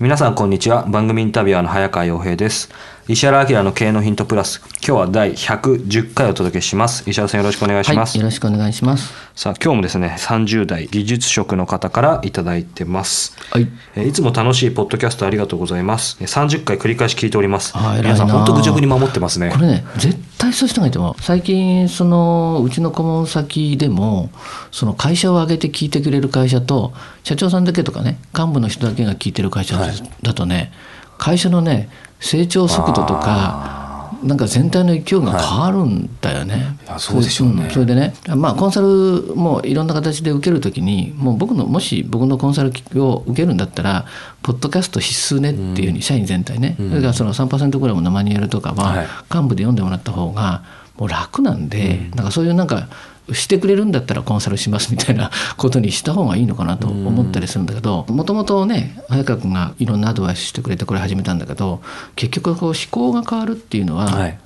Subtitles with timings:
[0.00, 0.84] 皆さんこんにちは。
[0.86, 2.68] 番組インタビュアーの早川洋平です。
[3.06, 4.60] 石原明の経営のヒントプラス。
[4.84, 7.08] 今日は第110回お届けします。
[7.08, 9.14] 石原さんよろしくお願いします、はい、よろしくお願いします。
[9.36, 13.36] さあ今日もですね30代技術職の方からいただいてます。
[13.50, 13.68] はい。
[13.94, 16.16] えいつも楽しいポッドキャストありがとうございます。
[16.20, 17.72] え30回繰り返し聞いております。
[17.76, 19.52] あ偉いな皆さん本当愚直に守ってますね。
[19.52, 24.30] これね絶対そういう人がいても最近そのうちの顧問先でも
[24.70, 29.76] その会社を挙げて聞いてくれる会社と社長さんだけとかね幹部の人だけが聞いてる会社
[30.22, 30.72] だとね、
[31.18, 31.88] 会社のね
[32.20, 33.83] 成長速度とか
[34.24, 36.76] なんか全体の勢いが変わるんだよね。
[36.84, 37.66] いやそうでしょうね。
[37.66, 37.70] ん。
[37.70, 38.86] それでね、まあ、コンサル
[39.36, 42.72] もいろんな形で受けるときにもう僕のもし僕のコンサル
[43.04, 44.06] を受けるんだったら
[44.42, 49.06] ポッドキャスト必須ねっていうふうに、社員全体ね、それからその3%ぐらいのマニュアルとかは、はい。
[49.32, 50.62] 幹部で読んでもらった方が
[50.96, 52.88] もう楽なんで、なんかそういうなんか
[53.32, 61.80] してくれるんだったらコンサルしますみたいなことにした方がいいのかなと思ったりするんだけどもともとね早川君がいろんなアドバイスしてくれてこれ始めたんだけど
[62.16, 64.38] 結局こう思考が変わるっていうのは、はい。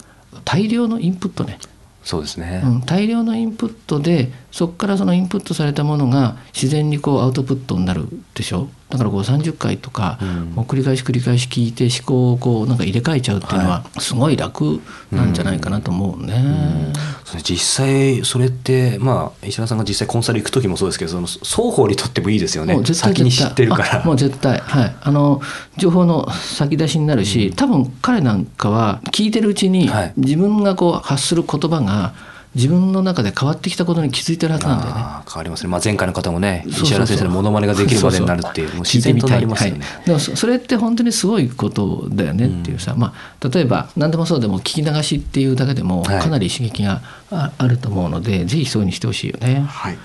[0.45, 1.59] 大量のインプットね、
[2.03, 8.69] そうですね、うん、大量のインプットでそこからそのインプットされたものが自然にこうアウトプットになるでしょ？
[8.91, 10.19] だからこう30回とか、
[10.55, 14.81] もう繰り返し繰り返し聞いて思考をこうなんか入れ替えちゃうっていうのはすごい楽
[15.13, 16.93] なんじゃないかなと思うね。
[17.25, 22.75] それ実際それってまあ石原さんが実際コンサル行く時もそうですけどその双方にとってもいいですよね。
[22.75, 24.03] もう絶対先に知ってるから。
[24.03, 24.59] あもう絶対。
[24.59, 24.97] はい。
[25.01, 25.41] あの
[25.77, 30.15] 情報の先出しになるし、多分彼なんかは聞いてるうちに、はい。
[30.17, 32.15] 自分がこう発する言葉が
[32.59, 35.01] 自分の中で変わってきたことに気づいてるはずなんだよね。
[35.01, 46.21] 変わりますね、まあ、前回の方もね石原先生のモノマネができるまでになるっていうもう自然となりますよね、はい、でもそそれって本当にすごいことだよねっていうさ、まあ、例えば何でもそうでも聞き流しっていうだけでもはい。
[46.21, 49.67] かなり刺激がああると思うので、ぜひそういうふうにしてほしいよね。
[49.69, 49.99] はい。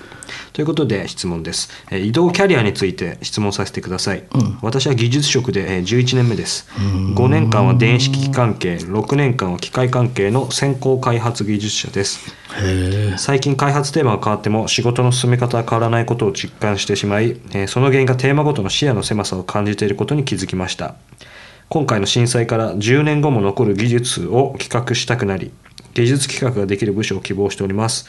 [0.54, 1.70] ということで質問です。
[1.92, 4.24] えー移動キャリアについて質問させてください。
[4.62, 6.68] 私は技術職でえー11年目です。
[6.78, 12.36] 5年間は電子機器関係、6年間は機械関係の先行開発技術者です。
[13.18, 20.96] 最近開発テーマが変わっても仕事の進め方は変わらないことを実感してしまい、えーその原因がテーマごとの視野の狭さを感じていることに気づきました。
[21.70, 25.52] 今回の震災から10年後も残る技術を企画したくなり
[25.96, 28.08] 技術企画ができる部署を希望しております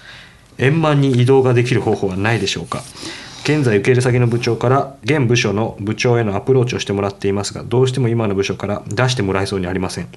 [0.59, 2.83] 円満に移動ができる方法はないでしょうか？
[3.45, 10.09] 現在受け入れ先の部長から現部署の部長へのアプローチをしてもらっていますがどうしても今の部署から出してもらえそうにありません。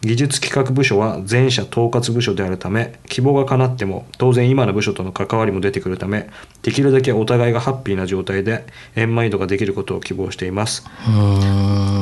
[0.00, 6.28] 技術企画部署は全社統括部署であるため希望が叶っても当然今の部署との関わりも出てくるため
[6.62, 8.66] できるだけお互いがハッピーな状態で
[8.96, 10.84] 円満移動ができることを希望しています。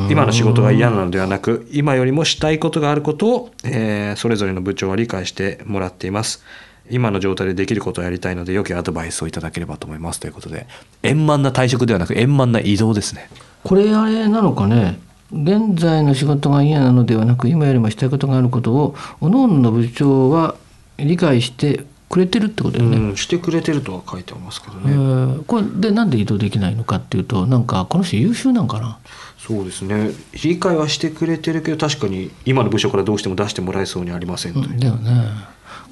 [0.08, 6.42] 今の仕事が嫌なのではなく今よりもしたいことがあることを、えーそれぞれの部長は理解してもらっています
[6.90, 10.20] 今の状態でできることをやりたいので良きアドバイスをいただければと思います。
[10.20, 10.66] ということで
[11.02, 13.30] 円満な退職ではなく円満な移動ですね。
[13.64, 14.98] これあれなのかね？
[15.32, 20.56] 現在の仕事が嫌なのではなく今よりもしたいことがあることを各々の部長は
[20.98, 22.96] 理解してくれてるってことだよね。
[22.96, 28.98] うんしてくれてるとは書いてますけどえね、ーこれでなんで移動できないのかっていうとなんかこの人優秀なんかな？
[29.38, 30.10] そうですね。
[30.42, 35.30] 理解はしてくれてるけど確かに今の部署からどうしても出してもらえそうにありませんという、だよね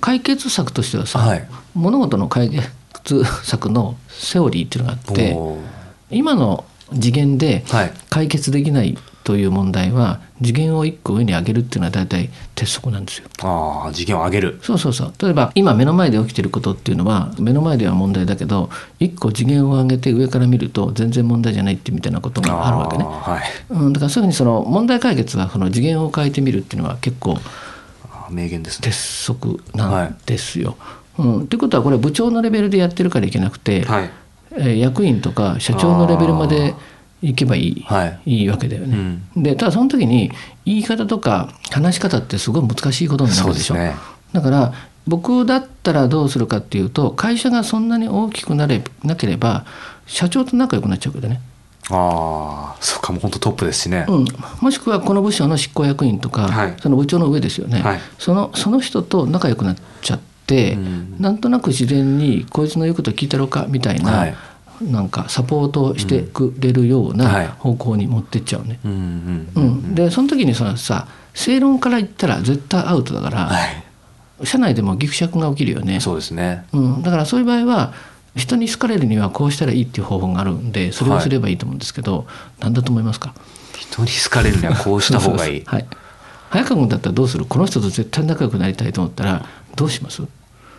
[0.01, 1.49] 解決策としてはさ、はい。
[1.75, 5.37] 物事の解決策のセオリーっていうのがあって
[6.11, 7.93] 今の次元ではい。
[8.09, 8.97] 解決できない
[9.29, 13.29] という問題は次元を1個上に上げるっていうのは大体鉄則なんですよ。
[13.43, 14.59] ああ次元を上げる。
[14.63, 15.13] そうそうそう。
[15.21, 18.71] 例えば今目の前で起きてることっていうのは目の前では問題だけど
[19.01, 23.05] 1個次元を上げて上から見ると全然問題じゃないってみたいなことがあるわけね。
[23.05, 23.43] はい。
[23.69, 27.37] うん、だからそういうふうにその問題解決はその次元を変えてみるっていうのは結構
[28.31, 28.87] 名言ですね。
[28.87, 30.77] 鉄則なんですよ。
[31.19, 34.11] うん、ということはこれ部長のレベルでやってるからいけなくて、はい。
[34.53, 36.75] えー役員とか社長のレベルまで
[37.21, 38.21] 行けばいい,、はい。
[38.25, 39.19] い、いわけだよね。
[39.37, 40.31] でただその時に
[40.65, 43.75] 言い方とか話し方ってすごい難しいことになるでしょ。
[43.75, 43.95] そうね。
[44.33, 44.73] だから
[45.07, 49.65] 僕だったらどうするかっていうと会社がそんなに大きくなれなければ
[50.07, 51.41] 社長と仲良くなっちゃうけどね、
[51.91, 54.27] ああそうかもう本当トップですしね、うん、
[54.61, 56.77] もしくはこの部署の執行役員とか、はい。
[56.81, 58.01] その部長の上ですよね、はい。
[58.19, 61.17] そのその人と仲良くなっちゃって、うん。
[61.19, 64.37] なんとなく自然にこいつの言うこと聞いたろうかみたいな、はい。
[64.83, 67.17] なんかサポートしてくれるようはい。
[67.17, 68.79] な方向に持ってっちゃうね。
[69.95, 73.85] でその時にそのさ正論から言ったら絶対アウトだから、はい。
[74.45, 76.01] 社内でもぎくしゃくが起きるよね。
[76.01, 76.65] そうですね。
[76.73, 77.93] うん、だからそういう場合は
[78.37, 82.27] 人に好かれるにはこうしたらいいっていう方法があるんでそれをすればいいと思うんですけど、
[82.61, 83.35] 何だと思いますか？
[83.77, 85.65] 人に好かれるにはこうした方がいい。
[85.67, 85.87] はい。
[86.51, 87.45] 早川君だったらどうする？
[87.45, 89.47] この人と絶対仲良くなりたいと思ったら
[89.77, 90.23] どうします？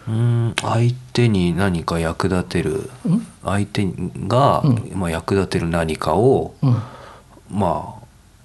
[0.07, 0.53] うん。
[0.61, 2.89] 相手に何か役立てる
[3.43, 3.87] 相手
[4.27, 4.63] が、
[4.93, 6.81] まあ、役立てる何かを、うん。
[7.51, 7.99] まあ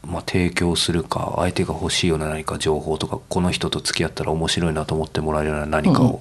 [0.07, 6.21] まあ、提供するか相手が欲しいような何か情報とかこの人と付き合ったら面白いなと思ってもらえるような何かを、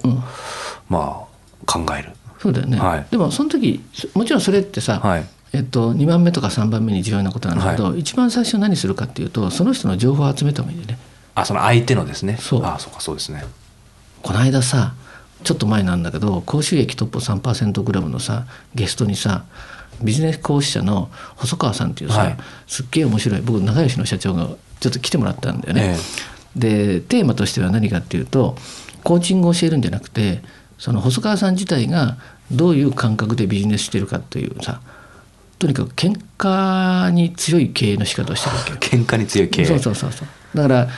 [0.88, 2.10] まあ考える
[2.44, 3.06] そうだよね、はい。
[3.10, 3.82] でもその時
[4.12, 5.26] もちろんそれってさ、はい。
[5.54, 11.02] えっと、2番目とか3番目に重要なことなんだけど、一番最初何するかっていうとその人の情報を集めた方がいいんだよね。
[11.34, 12.36] あその相手のですね。
[12.38, 12.64] そう。
[12.66, 13.46] あそうかそうですね。
[14.20, 14.92] この間さ
[15.42, 18.44] ちょっと前なんだけど高収益トップ3%クラブのさ
[18.74, 19.44] ゲストにさ
[20.02, 22.36] ビジネス講師者の細川さんっていうさ、はい。
[22.66, 24.48] すっげえ面白い僕仲良しの社長が
[24.80, 25.96] ちょっと来てもらったんだよね。
[26.54, 28.56] でテーマとしては何かっていうと
[29.02, 30.42] コーチングを教えるんじゃなくて
[30.78, 32.16] その細川さん自体が
[32.50, 34.80] どういう感覚でビジネスしてるかというさ
[35.58, 38.78] とにかく喧嘩に強い経営の仕方をしてるわけよ。
[39.04, 39.64] 喧嘩に強い経営。
[39.64, 40.56] そうそうそうそう。
[40.56, 40.88] だから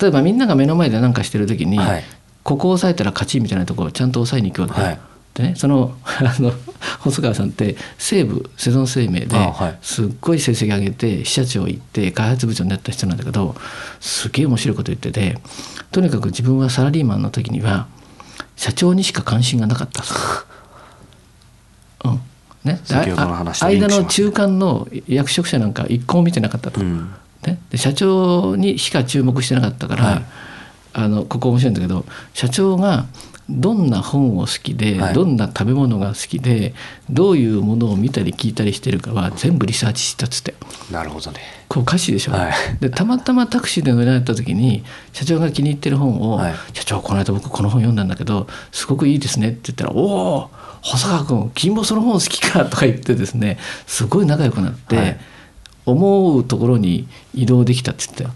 [0.00, 2.04] 例えばみんなが目の前で何かしてる時に、はい。
[2.42, 4.98] ここを押さえたら勝ちみたいなところをちゃんと押さえに行くわけよ、はい。
[5.34, 6.52] でねその あの
[7.00, 9.36] 細川さんって西武セゾン生命で
[9.82, 13.54] すっごい成績上げて支社長行って開発部長になった人なんだけど
[14.00, 15.38] すげえ面白いこと言ってて
[15.92, 17.86] とにかく自分はサラリーマンの時には
[18.56, 20.14] 社長にしか関心がなかったそ
[22.04, 22.20] ううん。
[22.64, 26.80] ね、で先ほどの間の中間の役職者なんか一個も見てなかったと。
[26.80, 27.14] うん。
[27.46, 30.24] ね、で社長にしか注目してなかったから、はい。
[30.92, 32.04] あのここ面白いんだけど
[32.34, 33.06] 社長が
[33.50, 35.14] どんな本を好きで、はい。
[35.14, 36.74] どんな食べ物が好きで
[37.10, 40.54] どういうものを見たり聞いたりしてるかは全部リサーチしたっつって。
[40.90, 41.40] なるほどね。
[41.68, 42.52] こうおかしいでしょ、はい。
[42.80, 46.54] でたまたまタクシーで乗りられた時に社長が気に入ってる本を「はい。
[46.72, 50.50] 社長この間僕この本読んだんだけどすごくいいですね」って言ったら「おお
[50.82, 55.20] 細川君君もその本好きか」とか言ってですねすごい仲良くなって、はい。
[55.86, 58.24] 思うところに移動できたって言った。
[58.24, 58.30] よ。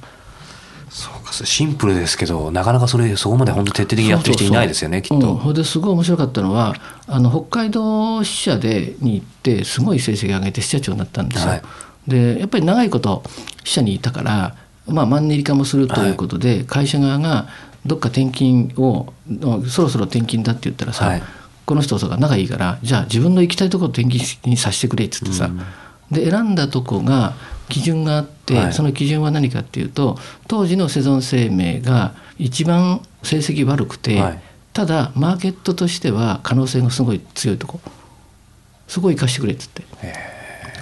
[1.45, 6.75] シンプルですけどなかなかそれそこまで本当徹底的にやってる人いないですよねきっと、うん、ですごい面白かったのは
[7.07, 11.51] あの北海道支社でに行ってすごい成績上げて支社長になったんですよ。
[11.51, 11.63] はい。
[12.07, 13.23] でやっぱり長いこと
[13.65, 17.49] 支社にいたから、まあ、マンネリ化もするということで、会社側が
[17.87, 19.13] どっか転勤を
[19.69, 21.23] そろそろ転勤だって言ったらさ、はい。
[21.65, 25.51] この人とか仲いいからじゃあ自分の行きたいところ転勤にさせてくれっつってさ、
[26.11, 27.35] で選んだとこが
[27.69, 28.73] 基準があって、はい。
[28.73, 30.19] その基準は何かっていうと
[30.49, 34.41] 当時のセゾン生命が一番成績悪くて、はい。
[34.73, 37.81] ただマーケットとしては可能性がすごい強いとこ。
[38.87, 39.83] そこを生かしてくれっつって。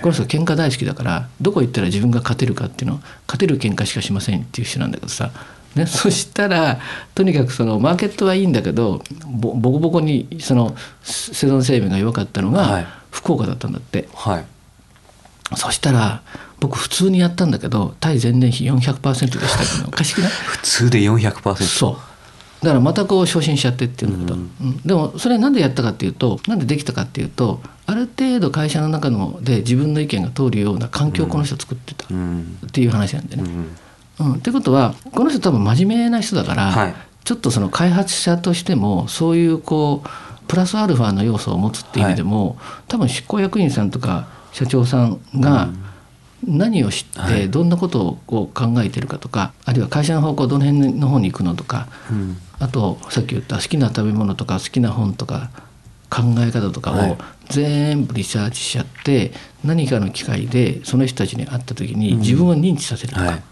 [0.03, 5.31] この人喧嘩大好きだからどこ行ったら自分が勝てるかっていうの勝てる喧嘩しかしませんっていう人なんだけどさ、
[5.77, 6.81] ね、 そしたら
[7.15, 12.83] とにかくそのマーケットはいいんだけどボボコボコにそのセゾン生命が弱かったのはい。
[12.83, 14.45] が福岡だったんだって、はい
[15.57, 16.23] そしたら
[16.61, 20.31] 僕普通にやったんだけど対前年比400%でしたけど おかしくない？
[20.31, 21.97] 普通で400%そう。
[22.65, 24.77] だからまたこう昇進しちゃってっていうんだけど、うん。
[24.85, 32.59] でもそれなんでやったかっていうとなんでできたかっていうとある程度会社の中ので自分の意見が通るような環境をこの人作ってたうん。
[32.67, 33.51] っていう話なんだよね。
[34.21, 34.35] うんうん。
[34.35, 36.95] ってことはこの人多分真面目な人だから、はい。
[37.25, 40.09] ちょっとその開発者としてもそういうこう
[40.49, 45.69] プラスアルファの要素を持つっていう意味でも、多分執行役員さんとか社長さんが
[46.47, 52.37] 何を知ってどんなことをこう考えてるかとか、あるいは会社の方向どの辺の方に行くのとか、うん。
[52.59, 55.51] あとさっき言った好きな食べ物とか好きな本とか
[56.09, 57.11] 考え方とかはい。
[57.13, 57.19] を
[57.49, 59.33] 全部リサーチしちゃって
[59.65, 63.43] 何かの機会でその人たちに会った時に自分を認知させるとか、はい。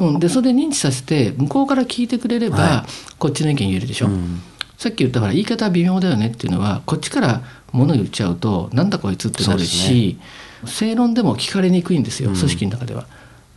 [0.00, 2.86] うん、でそれで認知させて向こうから聞いてくれれば、は
[3.18, 4.40] こっちの意見言えるでしょ、うん
[4.82, 10.18] さっき言ったほら言い方は微妙だよねっていうのはこっちから物言っちゃうとなんだこいつってなるし、
[10.66, 12.36] 正論でも聞かれにくいんですようん。
[12.36, 13.06] 組織の中では。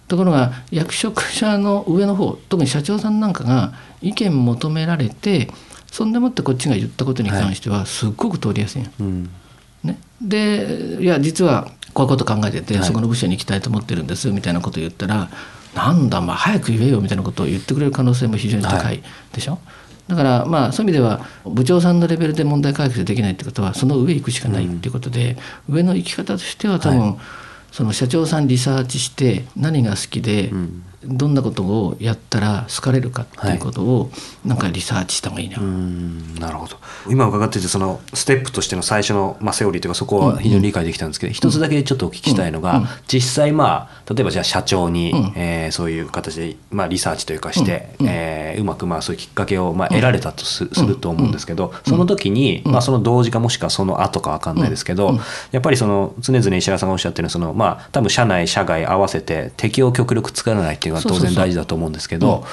[0.07, 5.49] ところが役職者の上の方特に社長さんなんかが意見求められて
[5.91, 9.29] そんでもってこっちが言ったことに関してはすっごく通りやすいの、うん。
[9.83, 13.61] ね、でいや実はこういうこと考えてて、そこの部署に行きたい。
[13.61, 15.31] と思ってるんですみたいなことを言ったら
[15.73, 19.03] なんだまあ早く言えよみたいなことを言ってくれる可能性も非常に高い
[19.33, 19.59] でしょ、
[20.07, 27.17] だからまあそういう意味では部長さんのレベルで問題解決できないってことはその上行くしかないっていうことで、上の行き方としては多分、
[27.71, 30.51] その社長さんリサーチして何が好きで、
[31.07, 34.11] どんなことをやったら好かれるかっていうことを
[34.45, 35.59] なんかリサーチした方がいいな。
[35.59, 36.77] なるほど。
[37.09, 55.19] 今伺っててそのステップとしての最初の、まあ、セオリーというかそこは非常に理解できたんですけど、一つだけちょっとお聞きしたいのが、実際まあ例えばじゃあ社長に、うえそういう形で、まあ、リサーチというかして、うえうまくまあそういうきっかけをまあ得られたとす,、ると思うんですけど、その時に、まあ、その同時かもしくはその後か分かんないですけど、
[55.51, 62.45] やっぱりその常々石原さんがおっしゃってるそのまあ多分社内社外合わせて敵を極力作らないっていうのは当然大事だと思うんですけど。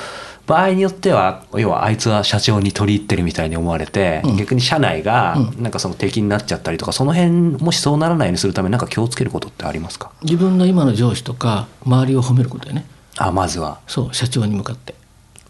[0.45, 7.31] 場合によっては要はあいつは社長に取り入ってるみたいに思われて、うん、逆に社内がなんかその敵になっちゃったりとかその辺
[7.63, 10.11] もしそうならないようにするために何か気をつけることってありますか？
[10.25, 12.87] 自分の今の上司とか周りを褒めることだよね。
[13.19, 13.79] あまずは。
[13.87, 14.97] そう社長に向かって。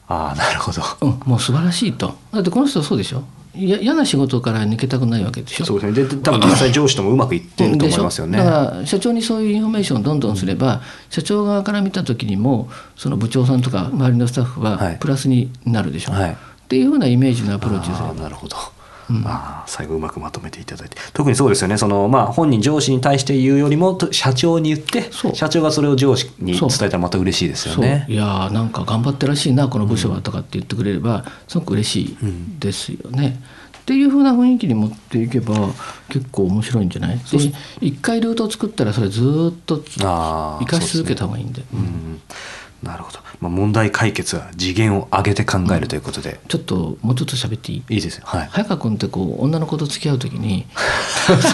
[0.09, 2.15] ああなるほど、うん、もう素晴らしいと。
[2.31, 3.17] だってこの人はそうでしょ？
[3.17, 3.23] や
[3.55, 5.65] 嫌な仕事から抜けたくないわけでしょ？
[5.65, 6.09] そうですね。
[6.09, 8.39] で多分 実際上司ともうまくいってると思いますよね。
[8.39, 10.81] だから社長にそういうインフォメーションをどんどんすれば、
[11.11, 16.35] 社長側から見た時にもその部長さんとか周りのスタッフはプラスになるでしょ、はい、っ
[16.69, 18.57] ていうふうなイメージのアプローチをするなるほど
[19.21, 20.97] まあ、最後うまくまとめていただいて。
[21.13, 21.77] 特にそうですよね。
[21.77, 28.07] その、まあ、本人上司に対して言うよりも社長に言って社長がそれを上司に伝えたらまた嬉しいですよね。
[28.09, 32.17] いやなんか頑張ってらしいなこの部署はとかって言ってくれればすごく嬉しい
[32.59, 33.41] ですよね。
[33.47, 35.55] うんっていうふうな雰囲気に持っていけば
[36.09, 37.19] 結構面白いんじゃない？
[37.19, 37.23] で
[37.81, 41.63] 一回ルートを作ったらそれずっと生かし続けた方がいいんで。
[42.83, 47.85] なるほど、まあ、問題解決は次元を上げて考えるということで、うん、ちょっともうちょっと喋っていい？
[47.95, 50.67] いいですよ、はい、早川君ってこう女の子と付き合う時に。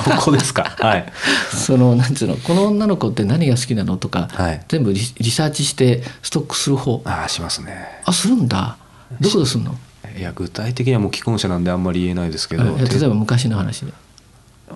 [0.05, 0.77] そこですか。
[0.79, 1.13] はい。
[1.55, 2.37] そのなんつうの？
[2.37, 3.99] この女の子って何が好きなの？
[3.99, 7.03] とか、はい、全部リサーチしてストックする方。
[7.05, 8.01] ああしますね。
[8.05, 8.79] あするんだ。
[9.21, 9.77] どこですんの？
[10.17, 12.65] いや具体的にはもう既婚者なんであんまり言えないですけど。
[12.65, 13.93] 例えば昔の話で。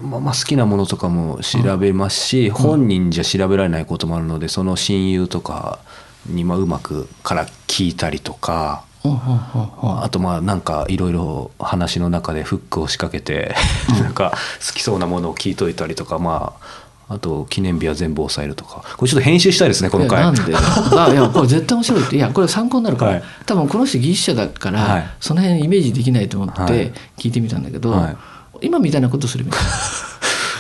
[0.00, 5.80] まあ、まあ好きなものとかも調べますし、うん、本人じゃ調べられないこともあるのでその親友とか
[6.26, 13.54] にまあうまくから聞いたりとか、あとまあなんかいろいろ話の中でフックを仕掛けて
[14.00, 14.32] なんか
[14.66, 18.84] 好きそうなものを聞いといたりとかまああと記念日は全部抑えるとか。
[18.96, 20.22] これちょっと編集したいですねこの回。
[20.22, 22.04] なんであ いやこれ絶対面白い。
[22.04, 28.10] っていやこれ参考になるから、はい、多分この人技術者だから、はい、その辺イメージできないと思って聞いてみたんだけど、は
[28.62, 29.68] い、今みたいなことするみたいな。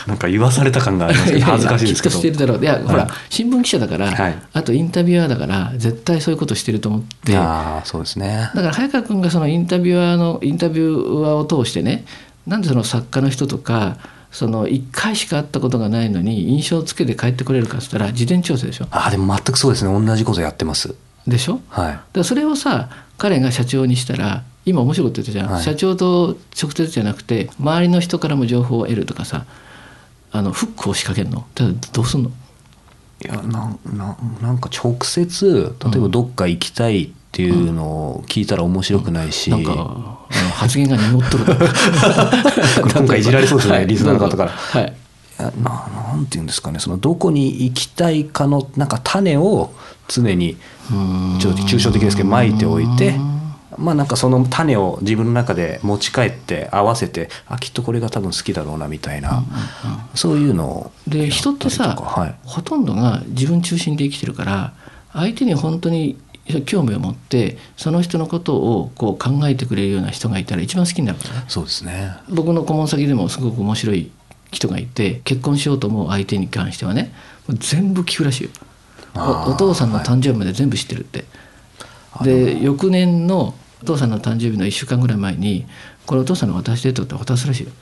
[0.06, 2.16] なんか言わされた感がありますけど 恥ずかしいですけど。
[2.16, 2.62] してるだろう。
[2.62, 7.36] いや、ほら新聞記者だから、あとインタビュアーだから絶対そういうことしてると思って。
[7.36, 8.50] あそうですね。
[8.54, 12.04] だから早川君がそのインタビュアーのインタビュアーを通してね
[12.46, 13.96] なんでその作家の人とか
[14.30, 18.86] その1回しか会ったことがないのに印象をつけて帰ってこれるかっつったら事前調整でしょ。
[18.90, 20.06] あでも全くそうですね。
[20.06, 20.94] 同じことやってます。
[21.26, 29.44] でしょ、はい、だそれをさ彼が社長にしたら今面白いこと言ったじゃん、はい、社長と直接じゃなくて周りの人からも情報を得るとかさ
[30.32, 31.46] あのフックを仕掛けるの？
[31.92, 32.30] どうすんの？
[33.24, 37.84] いやなななんか直接例えばどっか行きたいっていうの
[38.16, 40.18] を聞いたら面白くないし、うん、なんか
[40.54, 41.44] 発言が濁っとる。
[42.94, 44.50] なんかいじられそうですね、はい、リスナーの方から。
[44.50, 44.92] はい。
[45.38, 46.78] ななんていうんですかね。
[46.78, 49.72] そのどこに行きたいかのなんか種を
[50.08, 50.56] 常に
[51.40, 53.14] ちょっと抽象的ですけどまいておいて
[53.78, 59.44] まあなんかその種を自分の中で持ち帰って合わせてあきっとこれが多分好きだろうなみたいな、
[60.14, 64.72] そういうのをで人ってさ、はい、ほとんどが自分中心で生きてるから
[65.12, 66.18] 相手に本当に
[66.66, 71.34] 興味を持ってその人のことをこう考えてくれるような人がいたら一番好きになるから。
[71.40, 72.16] ねそうですね。
[72.28, 74.10] 僕の顧問先でもすごく面白い
[74.50, 77.12] 人がいて結婚しようと思う相手に関してはね
[77.48, 78.50] 全部聞くらしいよ。
[79.14, 81.24] お父さんの誕生日まで全部知ってるって、
[82.12, 85.66] はい、で翌年のお父さんの誕生日の1週間ぐらい前に
[86.06, 87.72] これお父さんの渡してとって渡すらしいよ。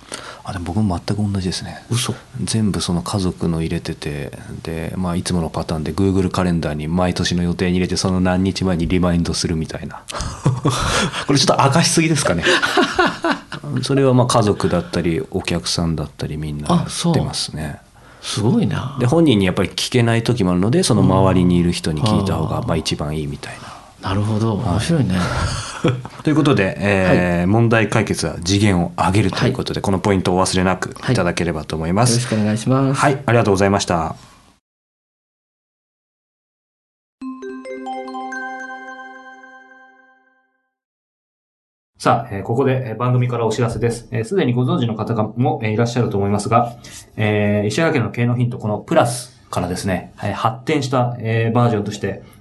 [0.44, 1.84] あでも僕も全く同じですね。
[1.90, 2.14] 嘘。
[2.42, 10.02] 全部その家族の入れててで、まあ、いつものパターンで Google カレンダーに毎年の予定に入れてその何日前にリマインドするみたいな。
[11.26, 12.44] これちょっと明かしすぎですかね。
[13.82, 17.80] それはまあ家族だったりお客さんだったりみんなやってますね。
[18.22, 18.96] すごいな。
[19.00, 23.54] で本人にやっぱり聞けない時もあるのでその周りにいる人に聞いた方がまあ一番いいみたい
[24.02, 24.08] な。
[24.10, 24.54] なるほど。
[24.54, 25.14] 面白いね、
[26.22, 31.14] ということで、えー、はい、問題解決は次元を上げるということで、はい、このポイントを忘れなくい。
[31.14, 33.00] ただければと思います、はい、よろしくお願いします。
[33.00, 34.14] はいありがとうございました。
[41.98, 44.08] さあ、えーここでえー番組からお知らせです。
[44.10, 46.76] えーすでにご存知の方もえーいらっしゃると思いますが、
[47.16, 52.22] えー石原家の経営のヒント、このプラスからですね、えー発展した、えーバージョンとして、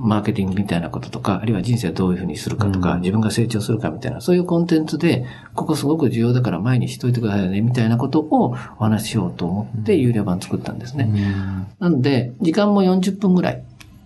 [0.00, 3.00] マーケティングみたいなこととか、あるいは人生をどういうふうにするかとか、うん。
[3.00, 11.10] 自分が成長するかみたいな、そういうコンテンツで、ここすごく重要だから前にしといてくださいね、みたいなことをお話ししようと思って、有料版作ったんですね。
[11.12, 11.66] うん。
[11.78, 13.62] なので、時間も40分ぐらい、